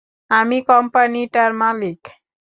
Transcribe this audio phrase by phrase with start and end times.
[0.31, 1.99] আমি কোম্পানিটার মালিক।